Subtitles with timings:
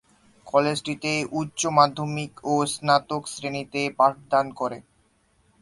[0.47, 4.77] কলেজটিতে উচ্চ মাধ্যমিক ও স্নাতক শ্রেণীতে পাঠদান করে।